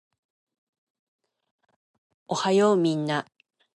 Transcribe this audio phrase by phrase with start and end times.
[2.27, 3.27] おはようみんな